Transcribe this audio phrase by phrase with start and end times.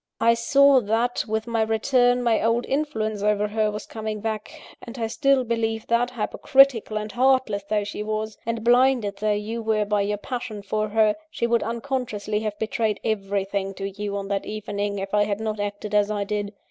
[0.19, 4.97] I saw that, with my return, my old influence over her was coming back: and
[4.97, 9.85] I still believe that, hypocritical and heartless though she was, and blinded though you were
[9.85, 14.47] by your passion for her, she would unconsciously have betrayed everything to you on that
[14.47, 16.51] evening, if I had not acted as I did.